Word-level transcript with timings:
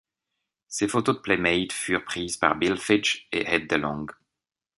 Ses 0.67 0.87
photos 0.87 1.17
de 1.17 1.21
playmate 1.21 1.71
furent 1.71 2.03
prises 2.03 2.35
par 2.35 2.55
Bill 2.55 2.75
Figge 2.75 3.27
et 3.31 3.43
Ed 3.45 3.67
DeLong. 3.69 4.07